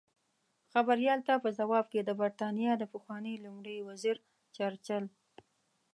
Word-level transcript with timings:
خبریال 0.73 1.19
ته 1.27 1.33
په 1.43 1.49
ځواب 1.59 1.85
کې 1.91 2.01
د 2.03 2.09
بریتانیا 2.19 2.73
د 2.77 2.83
پخواني 2.93 3.33
لومړي 3.45 3.77
وزیر 3.89 4.17
چرچل 4.55 5.03